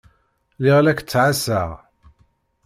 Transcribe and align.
Lliɣ 0.61 0.79
la 0.81 0.93
k-ttɛassaɣ. 0.93 1.69